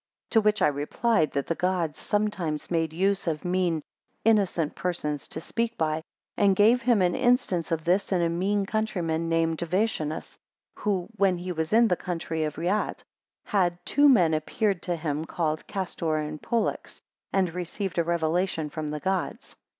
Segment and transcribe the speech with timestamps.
[0.29, 3.83] 6 To which I replied, That the Gods sometimes made use of mean
[4.25, 6.01] (innocent) persons to speak by,
[6.35, 10.39] and gave him an instance of this in a mean countryman named Vatienus,
[10.73, 13.03] who, when he was in the country of Reate,
[13.45, 16.99] had two men appeared to him, called Castor and Pollux,
[17.31, 19.55] and received a revelation from the gods.